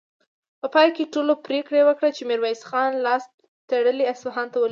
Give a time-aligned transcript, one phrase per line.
[0.61, 3.23] په پای کې ټولو پرېکړه وکړه چې ميرويس خان لاس
[3.69, 4.59] تړلی اصفهان ته ولېږي.